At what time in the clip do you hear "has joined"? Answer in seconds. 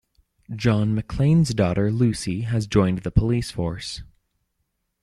2.41-3.03